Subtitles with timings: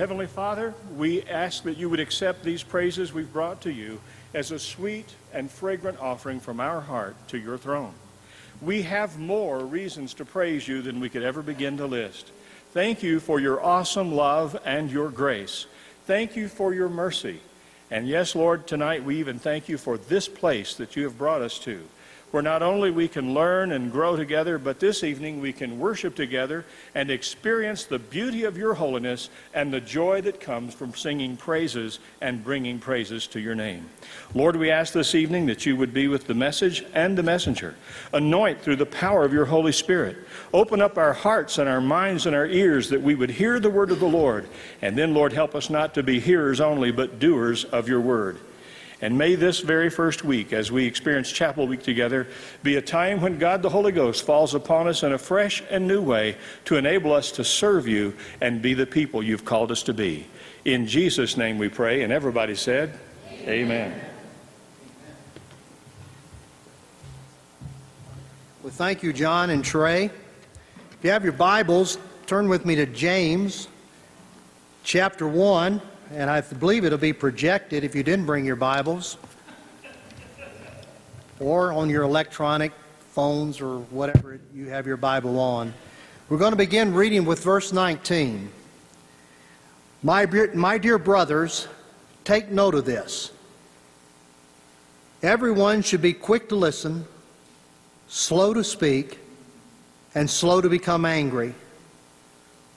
[0.00, 4.00] Heavenly Father, we ask that you would accept these praises we've brought to you
[4.32, 5.04] as a sweet
[5.34, 7.92] and fragrant offering from our heart to your throne.
[8.62, 12.30] We have more reasons to praise you than we could ever begin to list.
[12.72, 15.66] Thank you for your awesome love and your grace.
[16.06, 17.40] Thank you for your mercy.
[17.90, 21.42] And yes, Lord, tonight we even thank you for this place that you have brought
[21.42, 21.82] us to
[22.30, 26.14] where not only we can learn and grow together, but this evening we can worship
[26.14, 31.36] together and experience the beauty of your holiness and the joy that comes from singing
[31.36, 33.88] praises and bringing praises to your name.
[34.34, 37.74] Lord, we ask this evening that you would be with the message and the messenger.
[38.12, 40.16] Anoint through the power of your Holy Spirit.
[40.54, 43.70] Open up our hearts and our minds and our ears that we would hear the
[43.70, 44.48] word of the Lord.
[44.82, 48.38] And then, Lord, help us not to be hearers only, but doers of your word.
[49.02, 52.26] And may this very first week, as we experience Chapel Week together,
[52.62, 55.88] be a time when God the Holy Ghost falls upon us in a fresh and
[55.88, 59.82] new way to enable us to serve you and be the people you've called us
[59.84, 60.26] to be.
[60.66, 62.02] In Jesus' name we pray.
[62.02, 62.98] And everybody said,
[63.42, 63.48] Amen.
[63.48, 64.00] Amen.
[68.62, 70.04] Well, thank you, John and Trey.
[70.04, 73.68] If you have your Bibles, turn with me to James
[74.84, 75.80] chapter 1
[76.12, 79.16] and I believe it'll be projected if you didn't bring your Bibles
[81.38, 82.72] or on your electronic
[83.12, 85.72] phones or whatever you have your Bible on.
[86.28, 88.50] We're going to begin reading with verse 19.
[90.02, 91.68] My, my dear brothers,
[92.24, 93.30] take note of this.
[95.22, 97.06] Everyone should be quick to listen,
[98.08, 99.18] slow to speak,
[100.14, 101.54] and slow to become angry.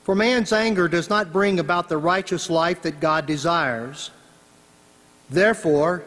[0.03, 4.11] For man's anger does not bring about the righteous life that God desires.
[5.29, 6.03] Therefore,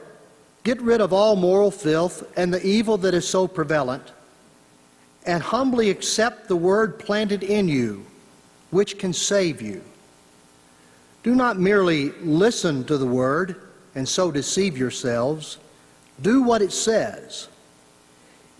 [0.64, 4.12] get rid of all moral filth and the evil that is so prevalent,
[5.24, 8.04] and humbly accept the word planted in you,
[8.70, 9.82] which can save you.
[11.22, 13.60] Do not merely listen to the word
[13.94, 15.58] and so deceive yourselves.
[16.22, 17.48] Do what it says.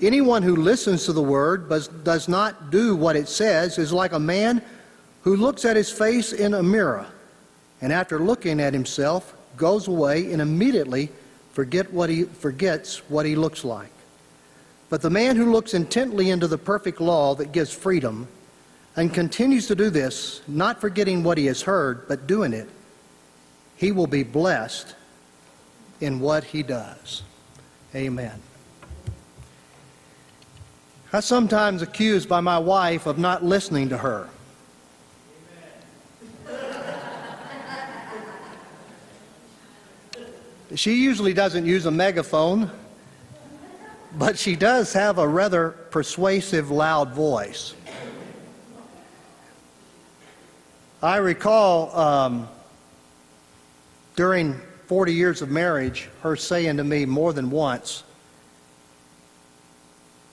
[0.00, 4.12] Anyone who listens to the word but does not do what it says is like
[4.12, 4.62] a man
[5.26, 7.04] who looks at his face in a mirror
[7.80, 11.10] and after looking at himself goes away and immediately
[11.50, 13.90] forget what he forgets what he looks like.
[14.88, 18.28] But the man who looks intently into the perfect law that gives freedom
[18.94, 22.68] and continues to do this, not forgetting what he has heard, but doing it,
[23.74, 24.94] he will be blessed
[26.00, 27.24] in what he does.
[27.96, 28.40] Amen.
[31.12, 34.28] I'm sometimes accused by my wife of not listening to her.
[40.74, 42.70] She usually doesn't use a megaphone,
[44.18, 47.74] but she does have a rather persuasive, loud voice.
[51.02, 52.48] I recall um,
[54.16, 58.02] during 40 years of marriage, her saying to me more than once,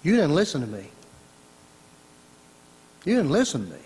[0.01, 0.89] You didn't listen to me.
[3.05, 3.79] You didn't listen to me.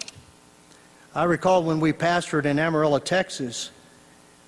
[1.14, 3.72] I recall when we pastored in Amarillo, Texas,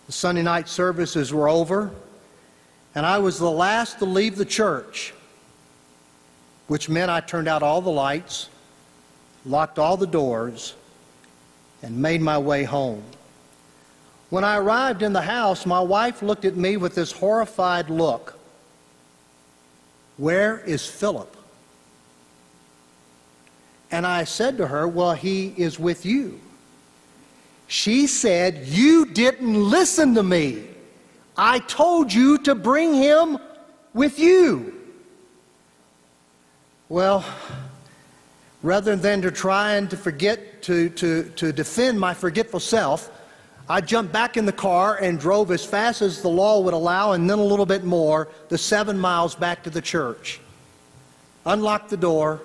[0.09, 1.91] the Sunday night services were over,
[2.95, 5.13] and I was the last to leave the church,
[6.65, 8.49] which meant I turned out all the lights,
[9.45, 10.73] locked all the doors,
[11.83, 13.03] and made my way home.
[14.31, 18.35] When I arrived in the house, my wife looked at me with this horrified look.
[20.17, 21.37] Where is Philip?
[23.91, 26.41] And I said to her, Well, he is with you.
[27.69, 30.65] She said, You didn't listen to me.
[31.37, 33.37] I told you to bring him
[33.93, 34.73] with you.
[36.89, 37.23] Well,
[38.63, 43.11] rather than to try and to forget to, to, to defend my forgetful self,
[43.69, 47.11] I jumped back in the car and drove as fast as the law would allow,
[47.11, 50.41] and then a little bit more, the seven miles back to the church.
[51.45, 52.41] Unlocked the door,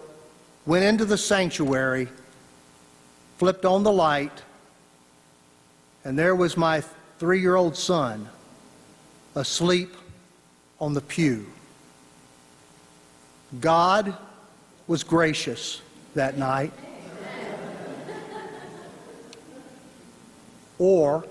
[0.67, 2.09] went into the sanctuary,
[3.39, 4.43] flipped on the light,
[6.05, 6.83] and there was my
[7.19, 8.29] three year old son
[9.35, 9.95] asleep
[10.81, 11.47] on the pew.
[13.61, 14.17] God
[14.87, 15.81] was gracious
[16.15, 16.73] that night.
[20.79, 21.25] Or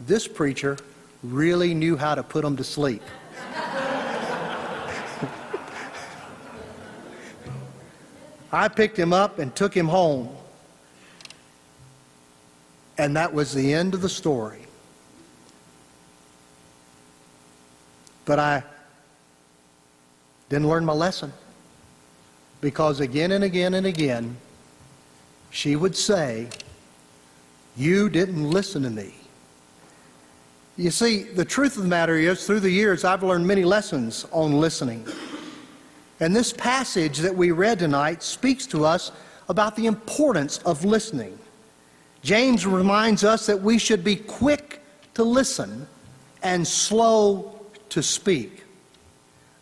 [0.00, 0.76] this preacher
[1.22, 3.02] really knew how to put them to sleep.
[8.52, 10.37] I picked him up and took him home.
[12.98, 14.60] And that was the end of the story.
[18.24, 18.62] But I
[20.48, 21.32] didn't learn my lesson.
[22.60, 24.36] Because again and again and again,
[25.50, 26.48] she would say,
[27.76, 29.14] You didn't listen to me.
[30.76, 34.26] You see, the truth of the matter is, through the years, I've learned many lessons
[34.30, 35.06] on listening.
[36.20, 39.12] And this passage that we read tonight speaks to us
[39.48, 41.38] about the importance of listening.
[42.28, 44.82] James reminds us that we should be quick
[45.14, 45.88] to listen
[46.42, 47.58] and slow
[47.88, 48.64] to speak.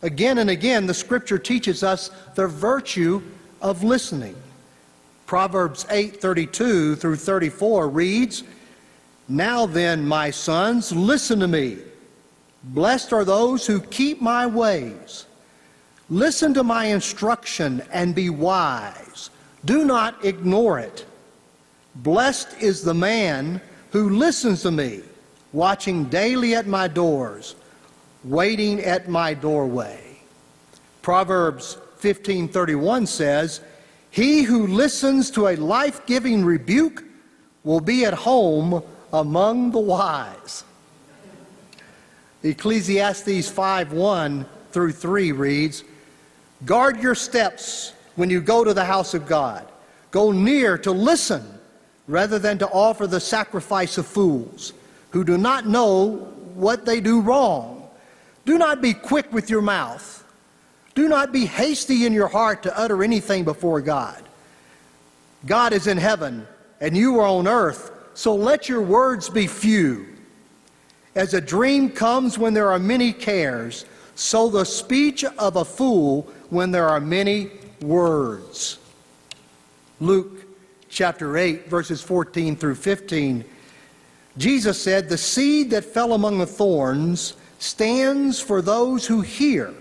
[0.01, 3.21] Again and again, the scripture teaches us the virtue
[3.61, 4.35] of listening.
[5.25, 8.43] Proverbs 8:32 through 34 reads,
[9.29, 11.77] "Now then, my sons, listen to me.
[12.65, 15.23] Blessed are those who keep my ways.
[16.09, 19.29] Listen to my instruction and be wise.
[19.63, 21.05] Do not ignore it.
[22.03, 23.59] Blessed is the man
[23.91, 25.01] who listens to me,
[25.51, 27.55] watching daily at my doors,
[28.23, 30.19] waiting at my doorway.
[31.01, 33.61] Proverbs 15:31 says,
[34.11, 37.03] "He who listens to a life-giving rebuke
[37.63, 40.63] will be at home among the wise."
[42.43, 45.83] Ecclesiastes 5:1 through 3 reads,
[46.65, 49.65] "Guard your steps when you go to the house of God.
[50.11, 51.56] Go near to listen
[52.07, 54.73] rather than to offer the sacrifice of fools
[55.11, 56.15] who do not know
[56.55, 57.89] what they do wrong.
[58.45, 60.23] Do not be quick with your mouth.
[60.95, 64.23] Do not be hasty in your heart to utter anything before God.
[65.45, 66.47] God is in heaven
[66.81, 70.07] and you are on earth, so let your words be few.
[71.15, 76.23] As a dream comes when there are many cares, so the speech of a fool
[76.49, 77.51] when there are many
[77.81, 78.79] words.
[79.99, 80.46] Luke
[80.89, 83.43] chapter 8, verses 14 through 15,
[84.37, 89.73] Jesus said, The seed that fell among the thorns stands for those who hear.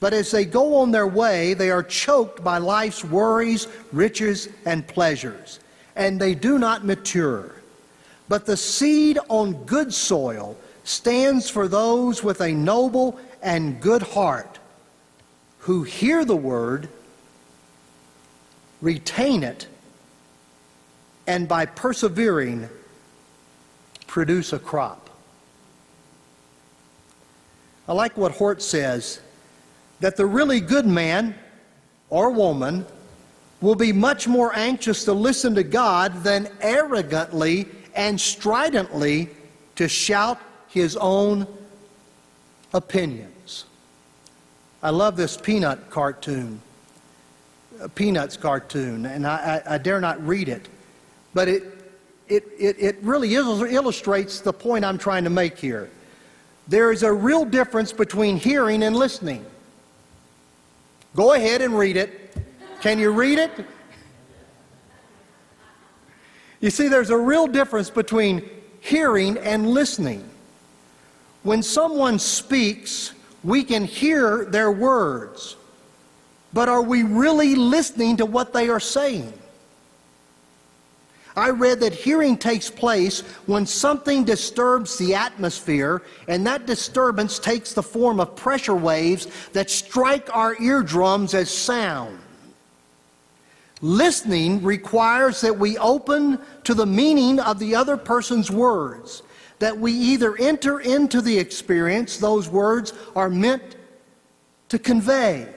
[0.00, 4.86] But as they go on their way, they are choked by life's worries, riches, and
[4.86, 5.60] pleasures,
[5.94, 7.52] and they do not mature.
[8.28, 14.58] But the seed on good soil stands for those with a noble and good heart
[15.60, 16.88] who hear the word,
[18.80, 19.66] retain it,
[21.26, 22.68] and by persevering,
[24.06, 25.10] produce a crop.
[27.86, 29.20] I like what Hort says
[30.00, 31.34] that the really good man
[32.08, 32.86] or woman
[33.60, 39.28] will be much more anxious to listen to God than arrogantly and stridently
[39.76, 41.46] to shout his own
[42.72, 43.64] opinions.
[44.82, 46.60] I love this Peanut cartoon,
[47.80, 50.68] uh, Peanuts cartoon, and I, I, I dare not read it.
[51.34, 51.62] But it,
[52.28, 55.90] it, it, it really illustrates the point I'm trying to make here.
[56.68, 59.44] There is a real difference between hearing and listening.
[61.16, 62.36] Go ahead and read it.
[62.80, 63.50] Can you read it?
[66.60, 68.48] You see, there's a real difference between
[68.80, 70.28] hearing and listening.
[71.42, 75.56] When someone speaks, we can hear their words,
[76.52, 79.32] but are we really listening to what they are saying?
[81.36, 87.72] I read that hearing takes place when something disturbs the atmosphere, and that disturbance takes
[87.72, 92.18] the form of pressure waves that strike our eardrums as sound.
[93.80, 99.22] Listening requires that we open to the meaning of the other person's words,
[99.58, 103.76] that we either enter into the experience those words are meant
[104.68, 105.48] to convey.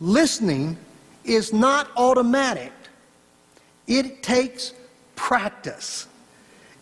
[0.00, 0.76] Listening
[1.24, 2.72] is not automatic,
[3.86, 4.74] it takes
[5.22, 6.08] practice.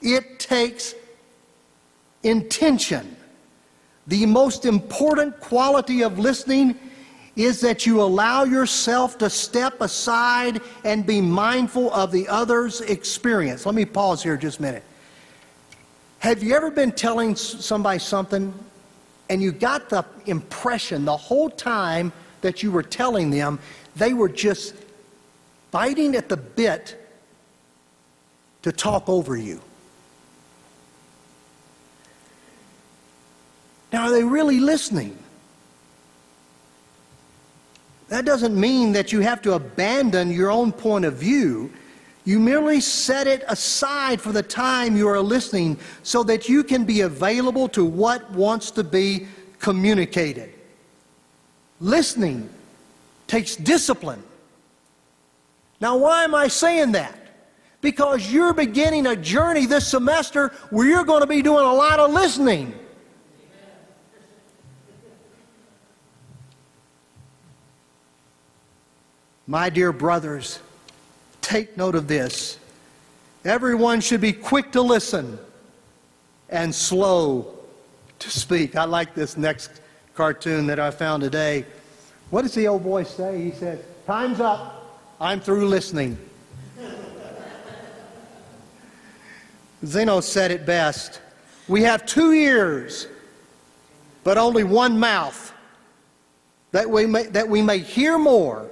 [0.01, 0.95] It takes
[2.23, 3.15] intention.
[4.07, 6.75] The most important quality of listening
[7.37, 13.67] is that you allow yourself to step aside and be mindful of the other's experience.
[13.67, 14.85] Let me pause here just a minute.
[16.21, 18.55] Have you ever been telling somebody something
[19.29, 23.59] and you got the impression the whole time that you were telling them
[23.97, 24.75] they were just
[25.71, 27.00] biting at the bit
[28.63, 29.61] to talk over you.
[33.93, 35.17] Now, are they really listening?
[38.09, 41.73] That doesn't mean that you have to abandon your own point of view.
[42.25, 46.85] You merely set it aside for the time you are listening so that you can
[46.85, 49.27] be available to what wants to be
[49.59, 50.53] communicated.
[51.81, 52.49] Listening
[53.27, 54.23] takes discipline.
[55.81, 57.20] Now, why am I saying that?
[57.81, 61.99] Because you're beginning a journey this semester where you're going to be doing a lot
[61.99, 62.75] of listening.
[69.47, 70.61] My dear brothers,
[71.41, 72.59] take note of this.
[73.45, 75.39] Everyone should be quick to listen
[76.51, 77.59] and slow
[78.21, 78.77] to speak.
[78.77, 79.81] I like this next
[80.15, 81.65] cartoon that I found today.
[82.29, 83.43] What does the old boy say?
[83.43, 85.01] He says, Time's up.
[85.21, 86.17] I'm through listening.
[89.85, 91.21] Zeno said it best.
[91.69, 93.07] We have two ears,
[94.25, 95.53] but only one mouth,
[96.73, 98.69] that we may, that we may hear more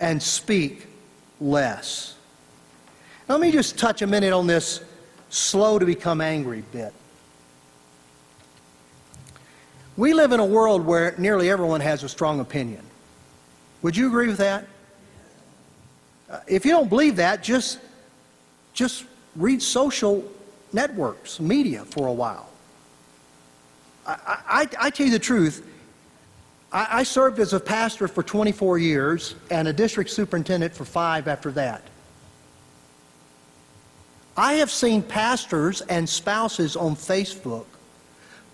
[0.00, 0.86] and speak
[1.40, 2.14] less.
[3.28, 4.82] Now, let me just touch a minute on this
[5.30, 6.92] slow to become angry bit.
[9.96, 12.82] We live in a world where nearly everyone has a strong opinion.
[13.82, 14.66] Would you agree with that?
[16.30, 17.78] Uh, if you don't believe that, just,
[18.72, 19.04] just
[19.36, 20.24] read social
[20.72, 22.48] networks, media for a while.
[24.06, 25.66] I, I, I tell you the truth,
[26.72, 31.28] I, I served as a pastor for 24 years and a district superintendent for five
[31.28, 31.82] after that.
[34.36, 37.66] I have seen pastors and spouses on Facebook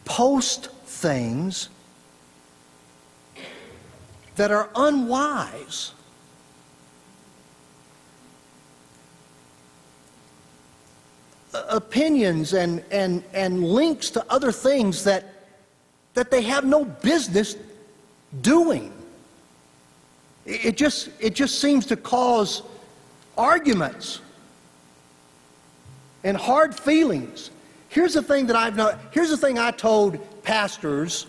[0.05, 1.69] post things
[4.37, 5.93] that are unwise.
[11.53, 15.25] Opinions and, and, and links to other things that,
[16.15, 17.57] that they have no business
[18.43, 18.93] doing.
[20.45, 22.63] It just, it just seems to cause
[23.37, 24.21] arguments
[26.25, 27.51] and hard feelings.
[27.89, 31.27] Here's the thing that I've not, here's the thing I told pastors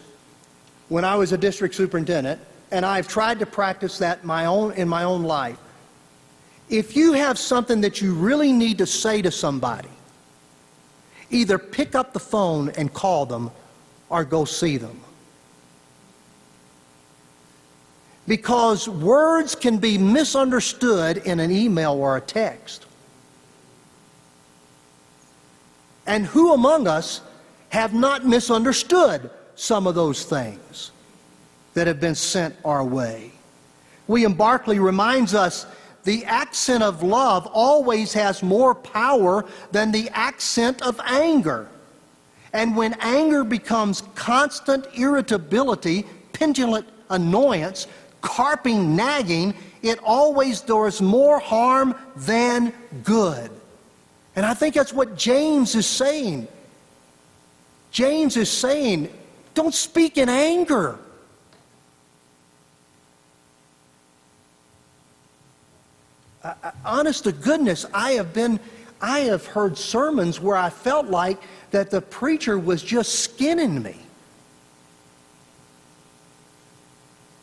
[0.89, 4.88] when I was a district superintendent, and I've tried to practice that my own, in
[4.88, 5.57] my own life.
[6.69, 9.89] If you have something that you really need to say to somebody,
[11.29, 13.51] either pick up the phone and call them
[14.09, 15.00] or go see them.
[18.27, 22.86] Because words can be misunderstood in an email or a text.
[26.05, 27.21] And who among us
[27.69, 30.91] have not misunderstood some of those things
[31.74, 33.31] that have been sent our way?
[34.07, 35.67] William Barclay reminds us
[36.03, 41.67] the accent of love always has more power than the accent of anger.
[42.53, 47.87] And when anger becomes constant irritability, petulant annoyance,
[48.21, 53.51] carping nagging, it always does more harm than good.
[54.35, 56.47] And I think that's what James is saying.
[57.91, 59.09] James is saying,
[59.53, 60.97] don't speak in anger.
[66.43, 66.53] Uh,
[66.86, 68.60] honest to goodness, I have been,
[69.01, 71.41] I have heard sermons where I felt like
[71.72, 73.98] that the preacher was just skinning me.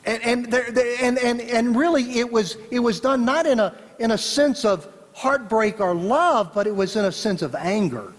[0.06, 0.66] And, and, there,
[1.02, 4.64] and, and, and really, it was, it was done not in a, in a sense
[4.64, 8.12] of heartbreak or love, but it was in a sense of anger.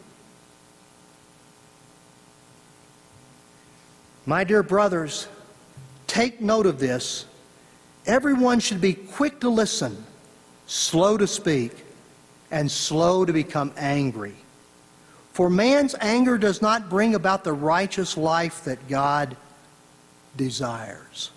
[4.25, 5.27] My dear brothers,
[6.07, 7.25] take note of this.
[8.05, 10.05] Everyone should be quick to listen,
[10.67, 11.85] slow to speak,
[12.51, 14.35] and slow to become angry.
[15.33, 19.35] For man's anger does not bring about the righteous life that God
[20.35, 21.31] desires.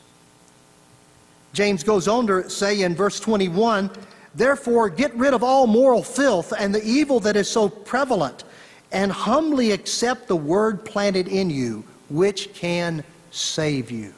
[1.52, 3.90] James goes on to say in verse 21
[4.32, 8.44] Therefore, get rid of all moral filth and the evil that is so prevalent,
[8.92, 14.14] and humbly accept the word planted in you, which can save you.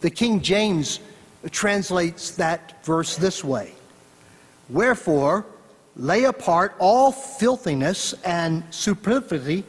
[0.00, 0.98] The King James
[1.50, 3.72] translates that verse this way
[4.72, 5.46] Wherefore,
[5.96, 9.64] lay apart all filthiness and superfluity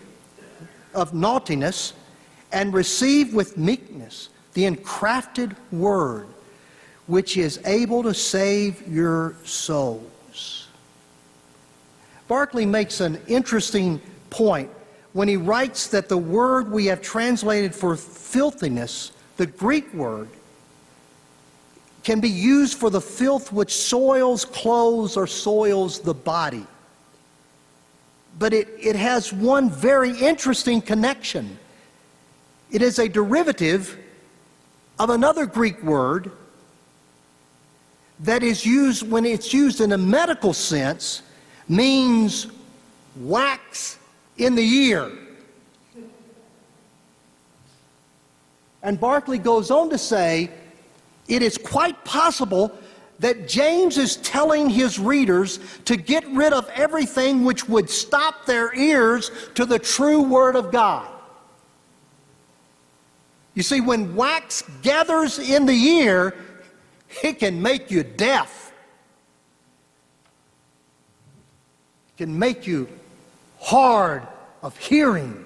[0.95, 1.93] of naughtiness,
[2.51, 6.27] and receive with meekness the engrafted word
[7.07, 10.67] which is able to save your souls.
[12.27, 14.69] Barclay makes an interesting point
[15.11, 20.29] when he writes that the word we have translated for filthiness, the Greek word,
[22.03, 26.65] can be used for the filth which soils clothes or soils the body.
[28.37, 31.57] But it, it has one very interesting connection.
[32.71, 33.97] It is a derivative
[34.99, 36.31] of another Greek word
[38.19, 41.21] that is used when it's used in a medical sense
[41.69, 42.47] means
[43.17, 43.97] wax
[44.37, 45.11] in the ear.
[48.81, 50.49] And Barclay goes on to say
[51.27, 52.77] it is quite possible
[53.19, 58.75] that James is telling his readers to get rid of everything which would stop their
[58.75, 61.07] ears to the true Word of God.
[63.53, 66.35] You see, when wax gathers in the ear,
[67.23, 68.73] it can make you deaf.
[72.09, 72.89] It can make you
[73.59, 74.27] hard
[74.63, 75.45] of hearing.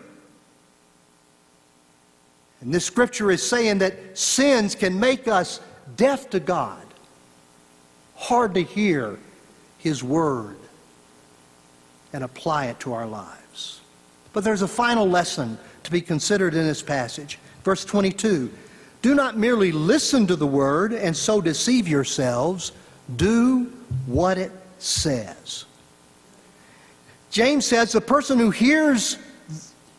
[2.61, 5.59] And this scripture is saying that sins can make us
[5.95, 6.85] deaf to God,
[8.15, 9.17] hard to hear
[9.77, 10.57] His word
[12.13, 13.81] and apply it to our lives.
[14.33, 17.39] But there's a final lesson to be considered in this passage.
[17.63, 18.51] Verse 22
[19.01, 22.71] Do not merely listen to the word and so deceive yourselves,
[23.15, 23.65] do
[24.05, 25.65] what it says.
[27.29, 29.17] James says the person who hears,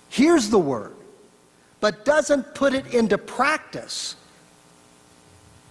[0.09, 0.95] hears the word
[1.80, 4.16] but doesn't put it into practice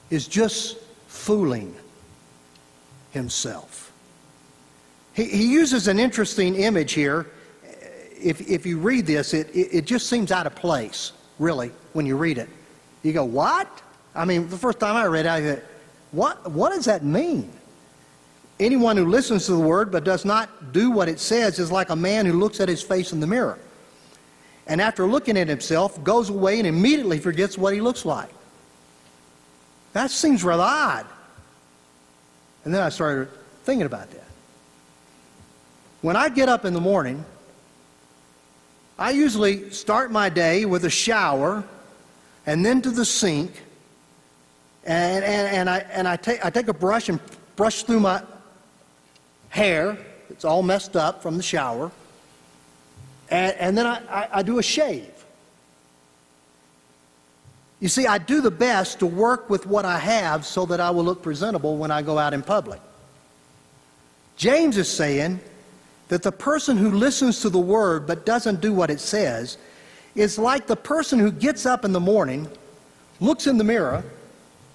[0.09, 1.75] is just fooling
[3.11, 3.91] himself.
[5.13, 7.27] He, he uses an interesting image here.
[8.19, 12.05] If, if you read this, it, it, it just seems out of place, really, when
[12.05, 12.49] you read it.
[13.03, 13.81] You go, what?
[14.15, 15.61] I mean, the first time I read it, I go,
[16.11, 17.51] what, what does that mean?
[18.59, 21.89] Anyone who listens to the word but does not do what it says is like
[21.89, 23.59] a man who looks at his face in the mirror.
[24.65, 28.29] And after looking at himself, goes away and immediately forgets what he looks like.
[29.97, 31.07] That seems rather odd.
[32.63, 33.29] And then I started
[33.63, 34.27] thinking about that.
[36.01, 37.25] When I get up in the morning,
[38.99, 41.63] I usually start my day with a shower
[42.45, 43.63] and then to the sink.
[44.83, 47.19] And, and, and, I, and I, take, I take a brush and
[47.55, 48.21] brush through my
[49.49, 49.97] hair.
[50.29, 51.91] It's all messed up from the shower.
[53.31, 55.16] And, and then I, I, I do a shave.
[57.79, 60.89] You see, I do the best to work with what I have so that I
[60.89, 62.81] will look presentable when I go out in public.
[64.35, 65.39] James is saying
[66.07, 69.57] that the person who listens to the word but doesn't do what it says
[70.15, 72.47] is like the person who gets up in the morning,
[73.19, 74.03] looks in the mirror,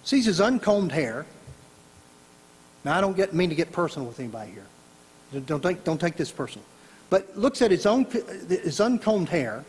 [0.04, 1.26] sees his uncombed hair.
[2.84, 5.40] Now, I don't get, mean to get personal with anybody here.
[5.46, 6.64] Don't take, don't take this personal.
[7.10, 8.04] But looks at his, own,
[8.48, 9.64] his uncombed hair,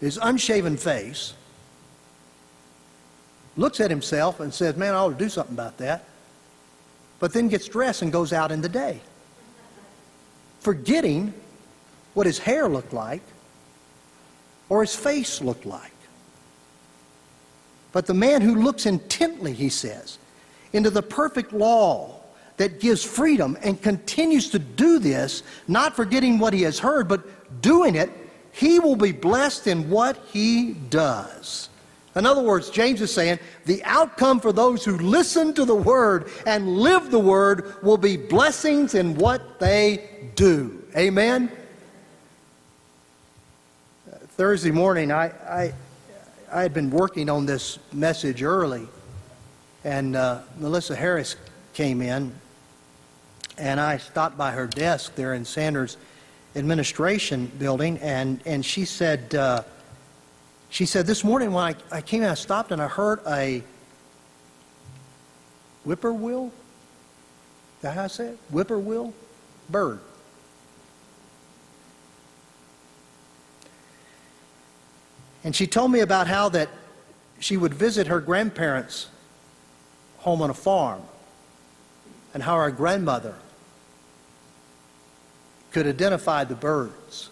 [0.00, 1.34] his unshaven face,
[3.56, 6.04] looks at himself and says, Man, I ought to do something about that.
[7.18, 9.00] But then gets dressed and goes out in the day,
[10.60, 11.32] forgetting
[12.14, 13.22] what his hair looked like
[14.68, 15.92] or his face looked like.
[17.92, 20.18] But the man who looks intently, he says,
[20.72, 22.20] into the perfect law
[22.58, 27.62] that gives freedom and continues to do this, not forgetting what he has heard, but
[27.62, 28.10] doing it,
[28.52, 31.68] he will be blessed in what he does.
[32.16, 36.30] In other words, James is saying the outcome for those who listen to the word
[36.46, 40.82] and live the word will be blessings in what they do.
[40.96, 41.52] Amen?
[44.28, 45.74] Thursday morning, I, I,
[46.50, 48.88] I had been working on this message early,
[49.84, 51.36] and uh, Melissa Harris
[51.74, 52.32] came in,
[53.58, 55.98] and I stopped by her desk there in Sanders
[56.54, 59.62] administration building, and, and she said, uh,
[60.70, 63.62] she said, This morning when I, I came in, I stopped and I heard a
[65.84, 66.46] whippoorwill.
[66.46, 68.38] Is that how I say it?
[68.50, 69.12] Whippoorwill?
[69.70, 70.00] Bird.
[75.44, 76.68] And she told me about how that
[77.38, 79.06] she would visit her grandparents'
[80.18, 81.02] home on a farm
[82.34, 83.34] and how her grandmother
[85.70, 87.30] could identify the birds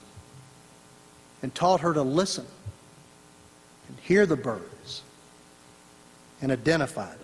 [1.43, 2.47] and taught her to listen
[3.95, 5.03] and hear the birds
[6.43, 7.19] and identify them.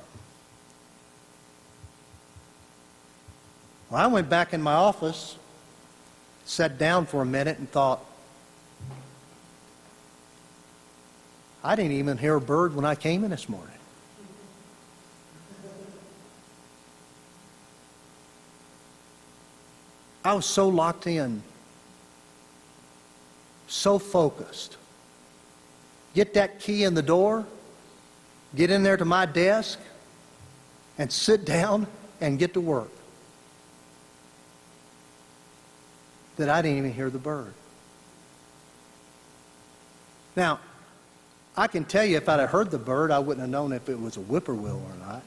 [3.90, 5.37] Well, I went back in my office,
[6.44, 8.04] sat down for a minute, and thought,
[11.64, 13.74] I didn't even hear a bird when I came in this morning.
[20.24, 21.42] I was so locked in,
[23.66, 24.76] so focused
[26.14, 27.46] get that key in the door,
[28.55, 29.79] get in there to my desk,
[30.99, 31.87] and sit down
[32.20, 32.90] and get to work.
[36.37, 37.53] That I didn't even hear the bird.
[40.37, 40.61] Now,
[41.57, 43.88] I can tell you if I'd have heard the bird, I wouldn't have known if
[43.88, 45.23] it was a whippoorwill or not.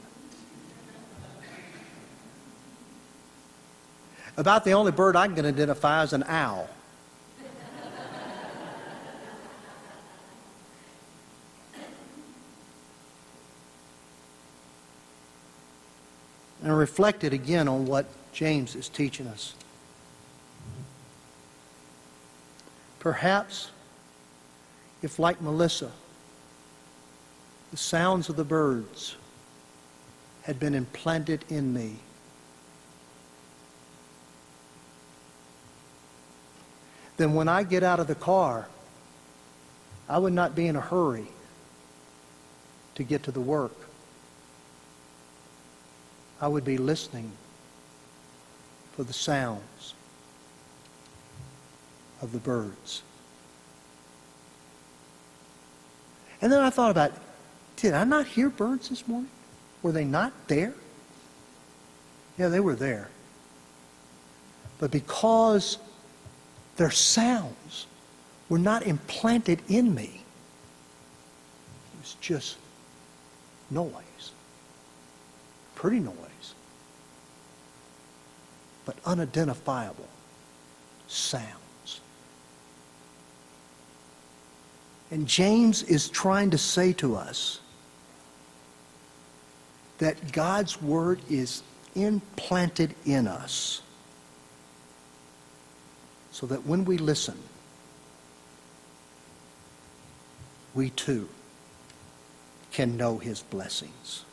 [4.36, 6.68] About the only bird I can identify is an owl.
[16.64, 19.54] And reflected again on what James is teaching us.
[22.98, 23.70] Perhaps
[25.02, 25.90] if, like Melissa,
[27.70, 29.16] the sounds of the birds
[30.44, 31.96] had been implanted in me,
[37.18, 38.68] then when I get out of the car,
[40.08, 41.26] I would not be in a hurry
[42.94, 43.76] to get to the work.
[46.40, 47.32] I would be listening
[48.92, 49.94] for the sounds
[52.22, 53.02] of the birds.
[56.40, 57.12] And then I thought about,
[57.76, 59.30] did I not hear birds this morning?
[59.82, 60.74] Were they not there?
[62.38, 63.08] Yeah, they were there.
[64.78, 65.78] But because
[66.76, 67.86] their sounds
[68.48, 70.22] were not implanted in me,
[71.94, 72.56] it was just
[73.70, 74.32] noise.
[75.84, 76.54] Pretty noise.
[78.86, 80.08] But unidentifiable
[81.08, 82.00] sounds.
[85.10, 87.60] And James is trying to say to us
[89.98, 91.62] that God's word is
[91.94, 93.82] implanted in us
[96.32, 97.36] so that when we listen,
[100.74, 101.28] we too
[102.72, 104.24] can know his blessings.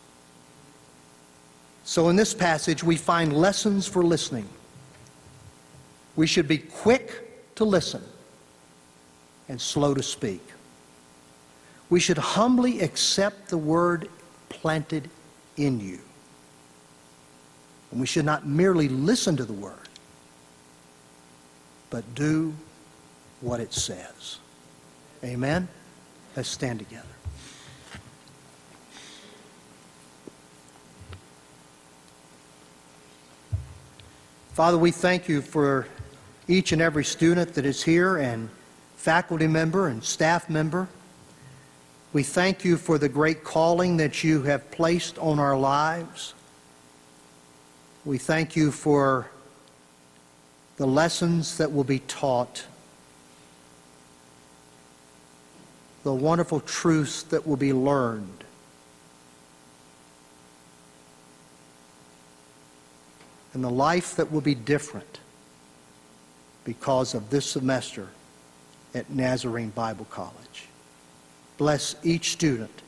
[1.83, 4.47] So in this passage, we find lessons for listening.
[6.15, 8.03] We should be quick to listen
[9.49, 10.41] and slow to speak.
[11.89, 14.09] We should humbly accept the word
[14.49, 15.09] planted
[15.57, 15.99] in you.
[17.91, 19.89] And we should not merely listen to the word,
[21.89, 22.53] but do
[23.41, 24.37] what it says.
[25.23, 25.67] Amen?
[26.35, 27.20] Let's stand together.
[34.61, 35.87] Father, we thank you for
[36.47, 38.47] each and every student that is here and
[38.95, 40.87] faculty member and staff member.
[42.13, 46.35] We thank you for the great calling that you have placed on our lives.
[48.05, 49.31] We thank you for
[50.77, 52.63] the lessons that will be taught,
[56.03, 58.43] the wonderful truths that will be learned.
[63.53, 65.19] And the life that will be different
[66.63, 68.07] because of this semester
[68.93, 70.67] at Nazarene Bible College.
[71.57, 72.81] Bless each student.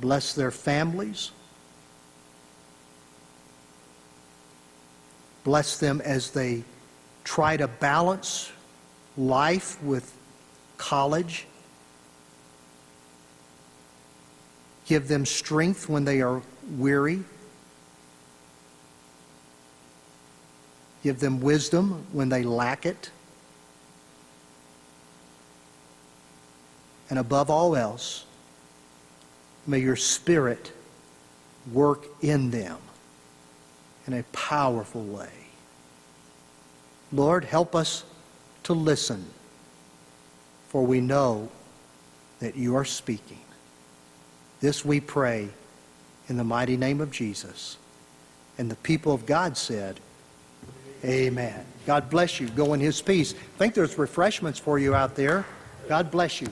[0.00, 1.30] Bless their families.
[5.44, 6.64] Bless them as they
[7.24, 8.50] try to balance
[9.16, 10.12] life with
[10.76, 11.46] college.
[14.86, 16.42] Give them strength when they are
[16.76, 17.24] weary.
[21.02, 23.10] Give them wisdom when they lack it.
[27.08, 28.24] And above all else,
[29.66, 30.72] may your Spirit
[31.72, 32.78] work in them
[34.06, 35.28] in a powerful way.
[37.12, 38.04] Lord, help us
[38.64, 39.24] to listen,
[40.68, 41.48] for we know
[42.38, 43.40] that you are speaking.
[44.60, 45.48] This we pray
[46.28, 47.76] in the mighty name of Jesus.
[48.58, 50.00] And the people of God said,
[51.04, 51.64] Amen.
[51.86, 52.48] God bless you.
[52.48, 53.34] Go in his peace.
[53.34, 55.46] I think there's refreshments for you out there.
[55.88, 56.48] God bless you.